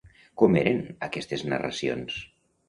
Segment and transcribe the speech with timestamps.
[0.41, 0.79] Com eren
[1.09, 2.19] aquestes narracions?